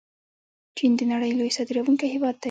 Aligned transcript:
چین 0.77 0.91
د 0.99 1.01
نړۍ 1.11 1.31
لوی 1.33 1.51
صادروونکی 1.57 2.07
هیواد 2.13 2.35
دی. 2.37 2.39